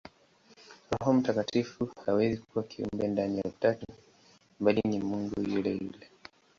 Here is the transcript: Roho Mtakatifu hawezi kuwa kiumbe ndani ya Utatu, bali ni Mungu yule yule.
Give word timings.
Roho 0.91 1.13
Mtakatifu 1.13 1.89
hawezi 2.05 2.41
kuwa 2.41 2.63
kiumbe 2.63 3.07
ndani 3.07 3.37
ya 3.37 3.43
Utatu, 3.43 3.85
bali 4.59 4.81
ni 4.89 4.99
Mungu 4.99 5.41
yule 5.41 5.71
yule. 5.73 6.07